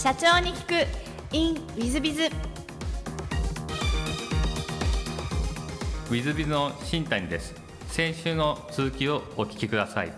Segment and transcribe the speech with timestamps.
[0.00, 0.86] 社長に聞く。
[1.32, 7.52] In ウィズビズウィズビズの新谷です。
[7.88, 10.12] 先週の続きをお聞きください。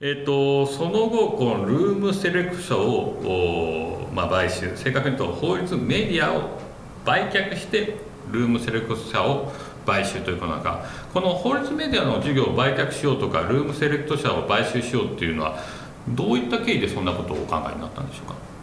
[0.00, 4.76] えっ、とその後このルームセレクションをまあ、買収。
[4.76, 6.58] 正確に言うと法律メディアを
[7.04, 7.94] 売却して
[8.32, 9.52] ルームセレクト社を
[9.86, 10.84] 買収ということなんか。
[11.14, 15.56] この法律メディアの事業を売却しようとかルームセレクト社を買収しようっていうのは
[16.08, 18.55] どういった経緯でそんなことをお考えになったんでしょうか？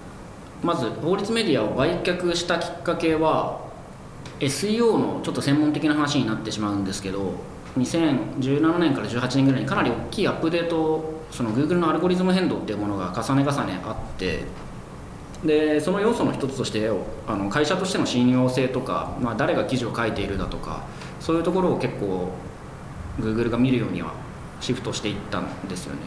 [0.63, 3.62] まず法律メディアを売却したきっかけは
[4.40, 7.34] SEO のちょっと専門的な話になってしまうんですけど
[7.77, 14.44] 2017年から18年ぐらいにかなり大きいアップデートその Google のアルゴリズム変動っていうものが重ね重ねあって
[15.44, 16.90] でその要素の一つとして
[17.27, 20.85] あの会社としての信用性とか、まあ、誰が記事を書いているだとか
[21.20, 22.30] そういうところを結構
[23.20, 24.13] Google が見るようには
[24.62, 26.02] シフトしていったんですよね。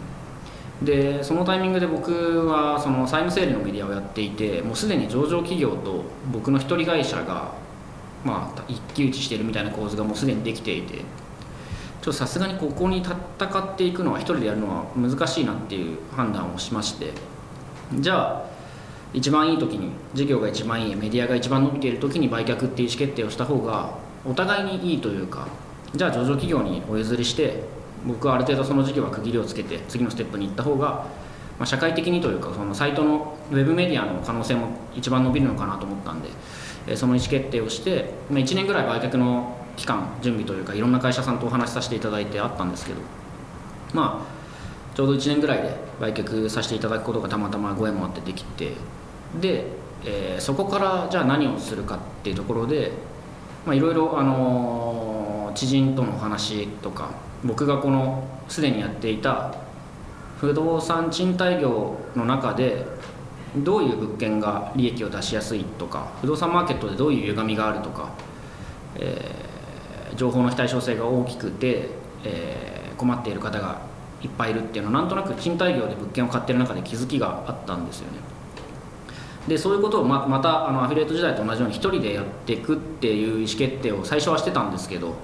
[0.83, 7.55] でそのタイミングで僕はその債務整理のメディアをやっていてもうすでに上場企業と僕の一人会社が
[8.25, 17.13] まあ一騎打ちしているみたいな構図がもうすでにできていてちょっとさすがにここに戦っていくのは一人でやるのは難しいなっていう判断をしまして
[17.95, 18.47] じゃあ
[19.15, 23.95] 一番いい時に事業が一番いいメディアが一番伸びている時に売却っていう意思決定をした方が
[24.27, 25.49] お互いにいいというか
[25.95, 27.65] じゃあ上場企業にお譲りして
[28.07, 31.07] 僕はある程度その事業は区切りをつけて次のステップに行った方が、
[31.59, 36.29] まあ、社会的にというかそのサイトのウェブメディアの可能性も一番伸びるのかなと思ったんで、
[36.87, 43.01] えその意思決定をして、まあ、1年ぐらい売却の期間準備というかいろんな会社さんとお話しさせていただいてあったんですけど
[43.93, 48.73] まあちょうど1年ぐらいで売却させていただくことがたまたまご縁もあってできて
[49.41, 49.67] で、
[50.05, 52.93] えー、そこからじゃあ何をするかっていうところで
[53.67, 55.16] いろいろあの
[55.57, 57.11] 知人との話とか
[57.45, 59.55] 僕がこのすでにやっていた
[60.39, 62.85] 不動産賃貸業の中で
[63.57, 68.11] どういう物件が利益を出しやすいとか不動産マーケットでどういう歪みがあるとか、
[68.97, 71.89] えー、情報の非対称性が大きくて、
[72.25, 73.81] えー、困っている方が
[74.23, 78.19] いっぱいいるっていうのはなんとなく賃貸業で物件を買ってる中で気づきがあったんですよね。
[79.49, 85.15] でそういうことをままたあのアフィリエイト時代と同じように一人でやっていくっていう意思決定を最初はしてたんですけど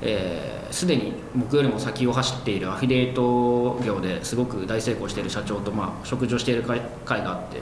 [0.00, 7.60] すで、ー、に僕よりも先を走っているアフィリエイト業ですごく大成功している社長と、まあ、食事をしている会会があって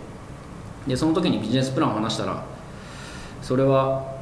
[0.86, 2.44] でその時にビジネスプランを話したら
[3.42, 4.16] それは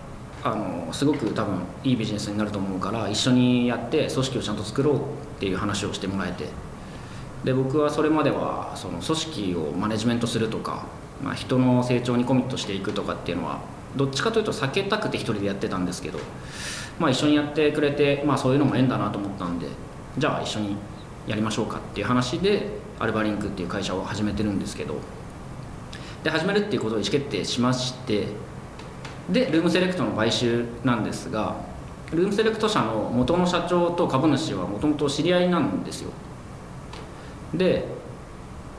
[0.45, 4.99] あのすごく多分いいビジネスになると思うから一緒にやって組織をちゃんと作ろうっ
[5.41, 6.49] ていう話をしてもらえて
[7.45, 10.87] で僕はそれまではその組織をマネジメントするとか、
[11.23, 13.61] まあ、人の成長にコミットしていくとかっていうのは
[13.97, 16.19] どっちかというと避けたくて一人でやってたんですけど
[16.99, 19.67] まあ、一緒にやってくれて、まあ、そういうのも縁だなと思ったんで
[20.17, 20.77] じゃあ一緒に
[21.27, 22.69] やりましょうかっていう話で
[22.99, 24.97] アルバリンクっていう会社を始めてるんですけど
[26.23, 28.29] で始めるっていうことを意思決定しまして
[29.29, 31.57] でルームセレクトの買収なんですが
[32.13, 36.11] ルームセレクト社の元の社長と株主はもともと知り合いなんですよ。
[37.55, 37.87] で、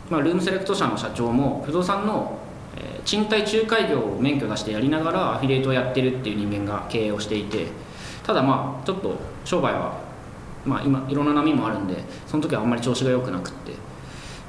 [0.10, 2.40] まあ、ルームセレクト社の社長も不動産の
[3.06, 7.68] 賃貸仲介業を免許出してやりながらアフィリエイトをやってるっていう人間が経営をしていて
[8.26, 10.02] ただまあちょっと商売は、
[10.66, 13.86] まあ、今いろんな波もあるんでその時はあんまり調子が良くなくって。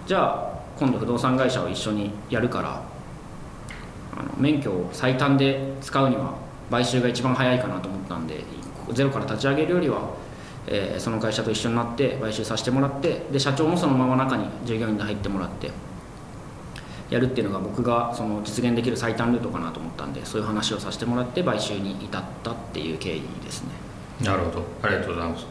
[0.06, 2.80] じゃあ今度不動産会社を一緒にやるから
[4.16, 6.34] あの免許を最短で使うには
[6.70, 8.44] 買収が一番早いかなと思ったんで
[8.92, 10.10] ゼロから立ち上げるよりは、
[10.68, 15.72] えー、その会社と一緒になって買収させてもらってで社長もそのまま中に従業員で入ってもらって。
[17.10, 23.70] やるっていうのが僕がその実現できる最短ルートかなと思ったんでそういう話をさせてもらって買収に至ったっていう経緯ですね。
[24.22, 24.64] なるほど。
[24.82, 25.46] ありがとうございます。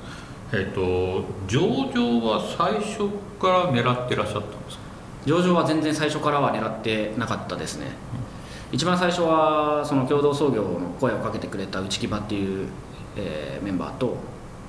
[0.52, 1.62] えっ、ー、と上
[1.94, 4.84] 場は最初から狙ってらっしゃったんですか？
[5.26, 7.88] 上場は全然最初からは狙ってなかったですね、
[8.70, 12.68] うん、一番最初はその共同創業の声をかけてくれた内木場っていう、
[13.18, 14.18] えー、メンバーと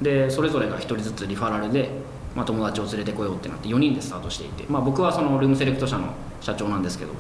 [0.01, 1.91] でそれぞれが1人ずつリファラルで
[2.37, 6.13] まあ、友達を連れてこようってなって4人でスタートしていて、まあ、僕はそのルームセレクト社の
[6.43, 7.13] 社長なんですけど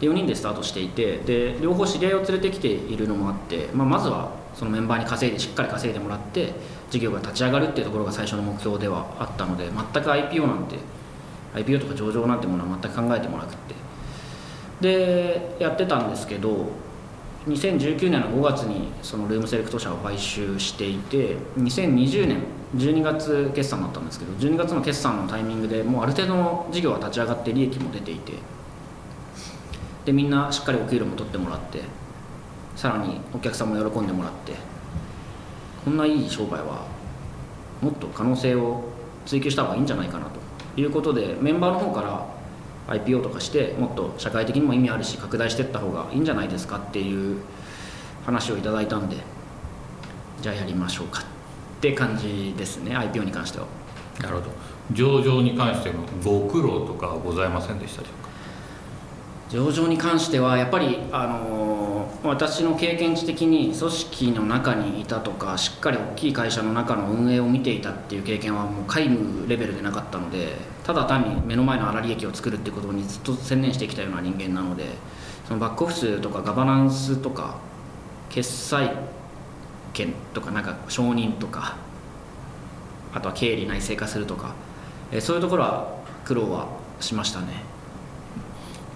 [0.00, 6.52] で4人でスタートしていてで両方知り合いを連れてきているのもあって、まあ、まずはそのメンバーに稼いでしっかり稼いでもらって
[6.90, 10.76] 事業が立ち上がるっていうところが最初の目標ではあったので全く IPO なんて
[11.54, 13.74] IPO とか上場なんてものは全く考えてもなくって。
[14.80, 16.66] でやってたんですけど
[17.46, 22.38] 2019年の5月にそのルームセレクト社を買収していて2020年
[22.76, 28.34] 12月決算だったんですけど12月の決算のタイミングでもうある程度の事業は立ち上がって利益も出ていて
[30.04, 31.80] でみんなしっかりお給料も取ってもらって
[32.76, 34.52] さらにお客さんも喜んでもらって
[35.84, 36.86] こんないい商売は
[37.80, 38.84] もっと可能性を
[39.26, 42.31] 追求した方がいいんじゃないかなということでメンバーの方から
[42.88, 47.40] IPO とかしてもっと社会的にも意味あるし拡大していった方がいいんじゃないですかっていう
[48.26, 49.16] 話をいただいたんで
[50.40, 51.24] じゃあやりましょうかっ
[51.80, 53.66] て感じですね IPO に関しては。
[54.20, 54.46] なるほど。
[54.92, 58.30] 上場に関してのご苦労とかはございませんでしたでしょうか？
[59.48, 61.81] 上場に関してはやっぱり、あのー
[62.24, 70.54] 私の経験値的に組織の中にいたとかしっかり大きい会社の中の運営を見ていたっていう経験はもう皆無レベルでなかったので
[70.84, 74.84] ただ単に目の前の粗利益を作るっていうことにずっと専念してきたような人間なので
[75.48, 77.58] そのバックオフィスとかガバナンスとか
[78.30, 78.92] 決済
[79.92, 81.76] 権とかなんか承認とか
[83.12, 84.54] あとは経理内製化するとか、
[85.10, 86.66] えそういうところは苦労は
[86.98, 87.71] しましたね。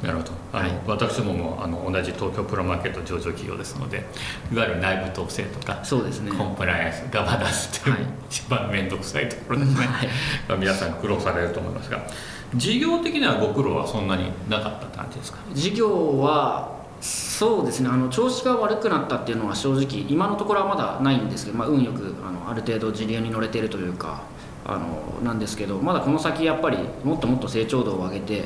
[0.07, 0.79] なるほどあの、はい。
[0.87, 4.05] 私どももあの同じ東京プロマーケット上場企業ですので
[4.53, 6.31] いわゆる内部統制とかそうですね。
[6.33, 8.07] コンプライアンスガバナンスっていう、はい。
[8.31, 10.09] 一番面倒くさいところですね、 はい。
[10.49, 12.07] まあ皆さん苦労されると思いますが
[12.55, 15.39] 事業的にはご苦労はそんなになかったって感じですか？
[15.53, 17.89] 事業はそうですね。
[17.93, 24.23] あの調子が悪くなったっていうのは正直今のところはまだないんですけど、まあ、運よくあのある程度時流に乗れてるというか
[24.65, 28.45] あのなんですけどまだこの先やっぱりもっともっと成長度を上げて、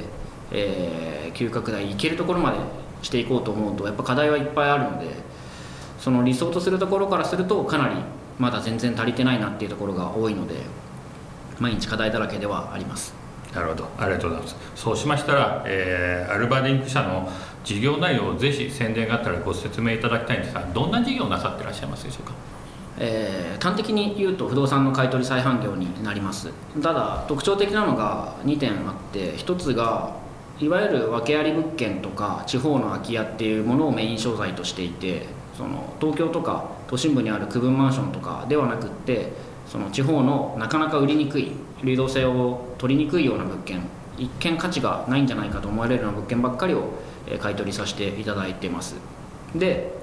[0.52, 2.58] えー急拡大いけるところまで
[3.02, 5.06] していこうと思うとやっぱ課題はいっぱいあるので
[5.98, 7.94] その理想とするところからするとかなり
[8.38, 10.54] まだ全然足りてないなっていうところが多いので
[11.60, 13.14] 毎日課題だらけではあります。
[13.54, 13.88] なるほど。
[13.98, 14.56] ありがとうございます。
[14.74, 17.30] そうしましたら、えーアルバリンク社の
[17.64, 22.32] 事業内容をぜひ宣伝があったらご説明いただきたいんですがどんな事業をなさってらっしゃいますでしょうか？
[22.98, 26.50] えー端的に言うと不動産の買取再販業になります。
[26.82, 30.16] ただ特徴的なのが2点あって1つが
[30.60, 35.26] いわゆる訳あり物件とか地方の空き家っていうものをメイン商材としていて
[35.56, 39.32] その東京とか都心部にある区分マンションとかではなくって
[39.66, 41.52] その地方のなかなか売りにくい
[41.82, 43.80] 流動性を取りにくいような物件
[44.18, 46.90] 一見価値がないんじゃないかと思われるような物件ばっかりを
[47.40, 48.96] 買い取りさせていただいてます。
[49.54, 49.98] で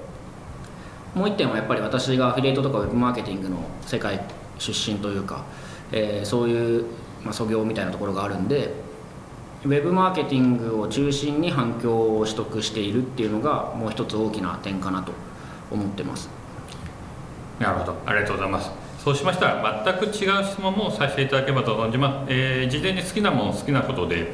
[1.14, 4.20] もう一点はやっぱり私がアフィリエイトとかウェブマーケティングの世界
[4.58, 5.44] 出身というか、
[5.92, 6.84] えーそういう、
[7.24, 8.72] まあ、素業みたいなところがあるんで
[9.68, 15.12] ウェブマーケティングを中心に反響を取得しているっていうのがもう一つ大きな点かなと
[15.70, 16.30] 思ってます。
[17.58, 17.94] なるほど。
[18.06, 18.70] ありがとうございます。
[19.04, 24.32] そうしましたら全く違う質問もさせていただければと存じます、えー事前に好きなもの好きなことで。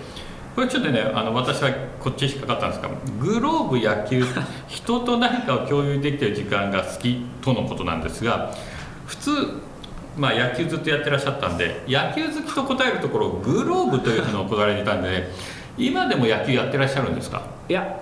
[0.54, 2.88] これちょっとねあの私はこっち引っかかったんですが
[3.18, 4.24] グローブ野球
[4.68, 8.54] 人と何かを共有できてる時間が好きとのことなんですが
[9.04, 9.30] 普通
[10.16, 15.28] まあ野球ずっとやってらっしゃったんで野球好きと答えるところグローブというふうにお答えいただいたんで
[15.76, 17.42] 今でも野球やってらっしゃるんですか？
[17.68, 18.00] いや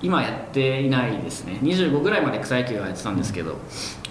[0.00, 1.58] 今やっていないですね。
[1.62, 3.56] 25ぐらいまで草野球はやってたんですけど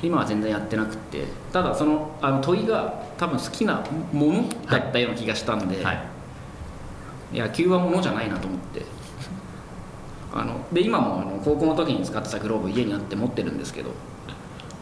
[0.01, 5.99] 今は全然やってなくてただそのあの問いが多分好きなものだったような気がしたんで、はい。
[7.33, 8.81] 野球はものじゃないなと思って。
[10.35, 13.91] あので今もあの高校の時に使ってたグローブ家にあって持ってるんですけど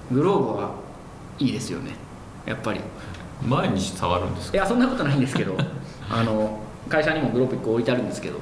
[0.10, 0.76] グローブは
[1.40, 1.92] いいですよね
[2.46, 2.82] やっぱり。
[3.44, 4.58] 毎日触るんですか？
[4.58, 5.56] いやそんなことないんですけど。
[6.10, 6.60] あの
[6.90, 8.40] 会社にもグローブ1個置いてあるんですけど。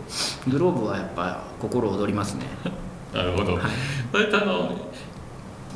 [0.50, 2.46] グローブはやっぱ心躍りますね。
[3.14, 3.58] なるほど。
[4.12, 4.72] それとあの、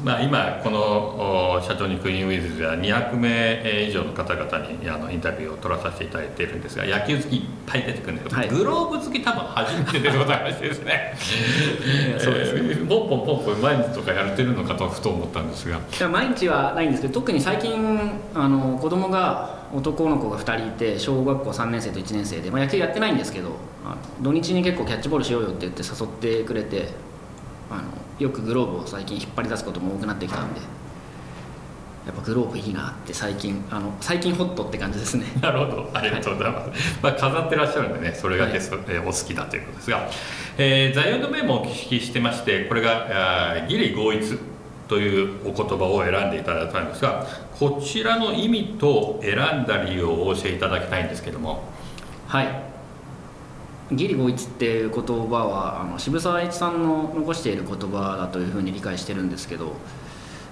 [0.01, 8.49] まあ、今このお社長にクイーンウィズでは200名えー以上の方々にあのインタビューを取らさせていただいているんですが野球好きいっぱい出てくるんですけど、はい。
[8.49, 11.13] グローブ好き多分初めてでございましてですね。
[12.19, 12.61] そうですね。
[12.63, 15.79] えーポンポンポンポン毎日とかやれてるのかとふと思ったんですが。
[16.09, 23.51] 毎日はないんですけど特に最近あの子供が男の子が2人いて小学校3年生と1年生で、まあ、野球やってないんですけど
[24.21, 26.89] 土日に結構キャッチボールしようよって言って誘ってくれて
[27.71, 27.81] あの
[28.19, 30.61] よくグローブを最近引っ張り出すことも多くなってきたんで
[32.05, 35.25] やっぱグローブいいなって最近あの最近ホットって感じですね。
[35.41, 36.99] なるほど、ありがとうございます。
[37.01, 40.09] まあ、飾ってらっしゃるんでね、それがけそ、えーお好きだということですが、
[40.57, 44.37] えー、座右の銘もお聞きしてまして、これが、義理合一
[44.89, 47.25] というお言葉を選んでいただいたんですが、
[47.57, 51.63] こちらの意味と選んだ理由をお教えいただきたいんですけども、
[52.27, 52.47] はい
[53.93, 59.73] 義理合一っていう言葉はあの渋沢栄一さんの残している言葉だというふうに理解してるんですけど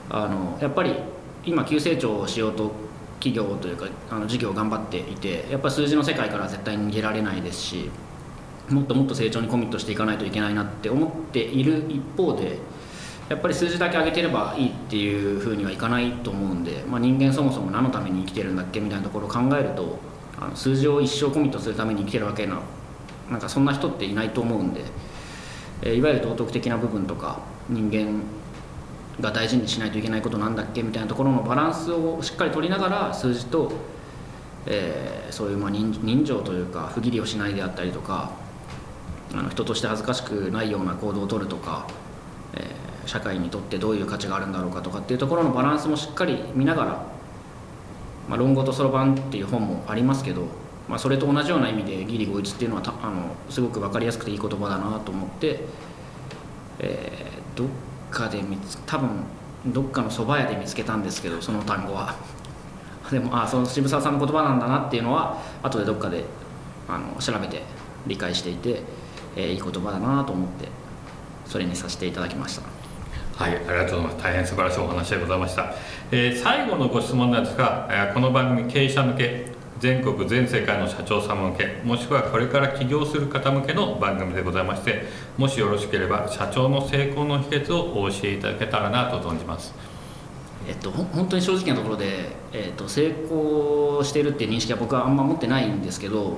[0.09, 0.95] あのやっぱり
[1.45, 2.71] 今急成長をしようと
[3.19, 7.89] 企業というかあの事業を頑張っていてやっぱり数字の世界から絶対逃げられないですし
[8.69, 12.57] もっともっと成長にコミットしていかないといけないなって思っている一方で
[13.29, 19.99] やっぱり数字だけ上げてればいいっていうふうにはいかないと思うんで、まあ、人間そもそも何のために生きてるんだっけみたいなところを考えると
[20.39, 22.59] あの数字を一生コミットするために生きてるわけな
[23.29, 24.81] なんかそんな人っていないと思うんで、
[25.81, 28.23] えーいわゆる道徳的な部分とか人間
[29.19, 33.71] が大事にしないといけないことなんだっけみたいなところのバランスをしっかり取りながら数字と、
[34.65, 38.31] えーそういうまあ人人情というか不義理をしないであったりとか
[39.33, 41.87] あの人として恥ずかしくないような行動をとるとか、
[42.53, 47.05] えー、社会にとってどういう価値があるんだろうかとかっていうところのバランスもしっかり見ながら
[48.27, 50.43] 「まあ、論語とそろばん」っていう本もありますけど、
[50.91, 55.61] まあ、それと同じような意味で義理合一っていうのはあのすごく分かりやすくていい言葉だなと思って、
[56.79, 57.67] えー、どっ
[58.11, 59.23] かで見つ多分
[59.67, 62.13] どっかの蕎麦屋で見つけたんですけどその単語は。
[63.09, 66.25] でもあその渋沢さんの言葉なんだなっていうのは後でどっかで
[66.89, 67.63] あの調べて
[68.05, 68.83] 理解していて、
[69.35, 70.67] えー、いい言葉だなと思って
[71.45, 72.63] それにさせていただきました。
[73.41, 74.23] はいありがとうございます。
[74.23, 75.73] 大変素晴らしいお話でございました、
[76.11, 85.05] えー、最後のご質問なんですが、え、この番組経営者向け全国全世界の社長様向けもしくはこれから起業する方向けの番組でございまして
[85.39, 89.73] もしよろしければ社長の成功の秘訣をお教えいただけたらなと存じます。
[90.67, 96.37] えっと、本当に正直なところで、えっと、成功してるっていう認識は僕はあんま持ってないんですけど、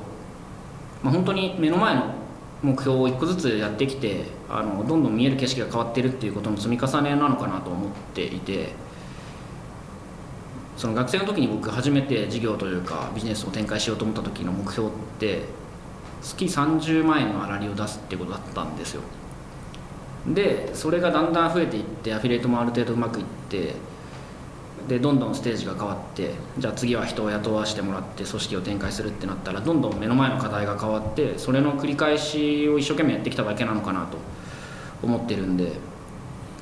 [1.04, 2.14] まあ、本当に目の前の
[2.62, 8.70] 目標を一個ずつやってきてあのどんどん見える景色が変わってるっていうことの積み重ねなのかなと思っていて
[10.78, 15.44] その学生の時に僕初めて事業というかビジネスを展開しようと思った時の目標って
[16.22, 19.02] 月30万円の粗利を出すってことだったんですよ。
[20.28, 23.76] でそれがだんだん増えていってアフィリエイトもある程度うまくいって
[24.88, 34.18] でどんどんステージが変わってじゃあ次は人を雇わしてもらって組織を展開するってなったらどんどん目の前の課題が変わってそれの繰り返しを一生懸命やってきただけなのかなと
[35.02, 35.74] 思ってるんで、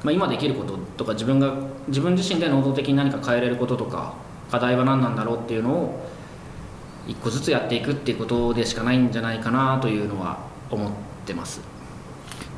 [0.03, 1.53] まあ、今できることとか自分が
[1.87, 4.13] 自分自身で能動的に何か変えれることとか
[4.49, 6.09] 課題は何なんだろうっていうのを
[7.07, 10.39] 一個ずつやっていくっていうことでしかないんじゃないかなというのは
[10.69, 10.91] 思っ
[11.25, 11.61] てます。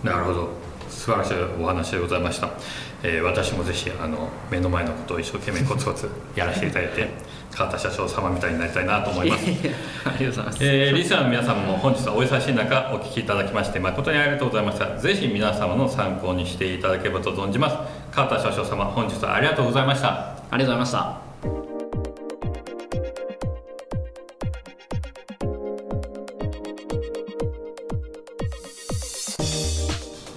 [0.04, 0.50] なるほど
[0.90, 2.50] 素晴らしいお話でございました。
[3.04, 7.10] えー、私もぜひあの目の前のことを一生懸命コツコツやらせていただいて
[7.56, 9.46] 川田社長様みたいになりたいなと思います。
[9.46, 14.98] ありがとうございます、えー、リスナーの皆さんも本日はお忙しい中お聞きいただきまして誠にありがとうございました。
[14.98, 17.78] ぜひ皆様の参考にしていただければと存じます。
[18.12, 20.44] 川田社長様本日はありがとうございました。
[20.54, 21.33] ありがとうございました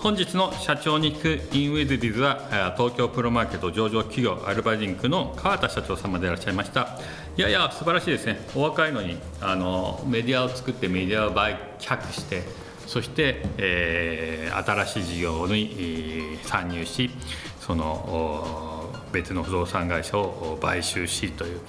[0.07, 6.97] 本日の社長に聞くインウィズビズは東京プロマーケット上場企業アルバジンクの川田社長様でいらっしゃいました。
[7.37, 8.39] いやいや素晴らしいですね。
[8.55, 12.45] お若いのにあのメディアを作ってメディアを売却して
[12.87, 17.11] そして、えー、新しい事業に参入し
[17.59, 21.61] その別の不動産会社を買収しという。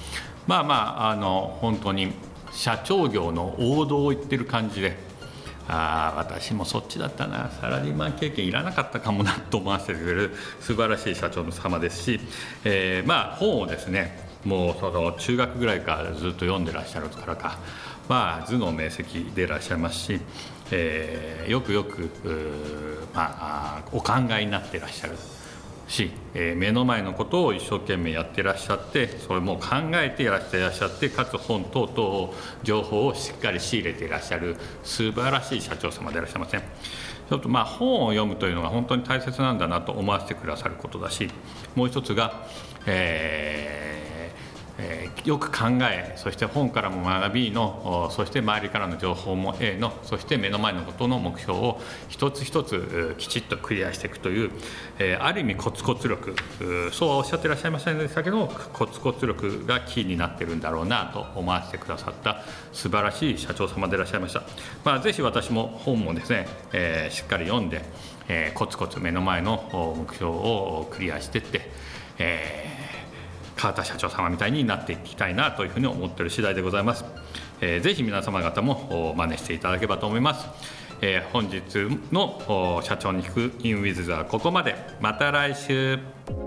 [0.46, 2.14] まあまああの本当に
[2.52, 5.07] 社長業の王道を言ってる感じで
[5.68, 7.50] ああ私もそっちだったな。
[7.62, 12.20] サラリーマン経験いらなかったかもなと思わせてくれる素晴らしい社長の様ですし、
[12.64, 17.58] えー、まあ本をですねもうその中学ぐらいからずっと読んでらっしゃるからか、
[18.08, 20.22] まあ、頭脳明晰でいらっしゃいますし、
[20.72, 22.10] えー、よくよく、
[23.14, 25.14] まあ、お考えになってらっしゃる。
[25.88, 36.62] し、えー、目の前のことを一生懸命やってらっしゃってそれも考えてやらせていらっしゃってかつ本等々を情報をしっかり仕入れていらっしゃる素晴らしい社長様でいらっしゃいません。
[36.62, 41.30] ちょっとまあ本を読むというのが本当に大切なんだなと思わせてくださることだし
[41.76, 42.48] もう一つが、
[42.86, 43.97] えー
[44.80, 54.52] えー、よく考えそして本からも学びのそして周りからの情報も A のそして目の前のことの目標を一つ一つきちっとクリアしていくという、
[55.00, 56.36] えー、ある意味コツコツ力
[56.92, 64.44] そうはおっしゃってらっしゃいませんでしたけどコツコツ力がキーになってるんだろうなと思わせてくださった素晴らしい社長様でいらっしゃいました、
[64.84, 67.82] まあ、ぜひ私も本もですね、えー、しっかり読んで、
[68.28, 71.62] えコツコツ目の前の目標をクリアしていって、
[72.20, 72.87] えー
[73.58, 77.04] 川田社長様みたいになっていきたいなというふうに思っている次第でございます、
[77.60, 80.48] えー、ぜひ皆様方も真似していただければと思います、
[81.02, 81.62] えー、本日
[82.14, 84.76] の社長に聞くインウィズはここまで。
[85.02, 86.47] また来週。